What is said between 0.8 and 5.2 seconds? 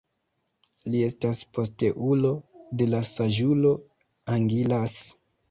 Li estas posteulo de la saĝulo Angiras.